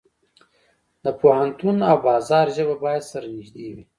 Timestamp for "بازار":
2.07-2.47